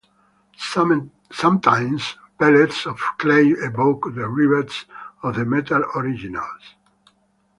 Sometimes 1.37 2.15
pellets 2.39 2.87
of 2.87 2.99
clay 3.19 3.49
evoke 3.49 4.05
the 4.15 4.27
rivets 4.27 4.85
of 5.21 5.35
the 5.35 5.45
metal 5.45 5.83
originals. 5.95 6.73